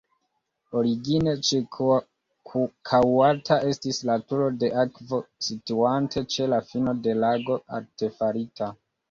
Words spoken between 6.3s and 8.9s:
ĉe la fino de lago artefarita.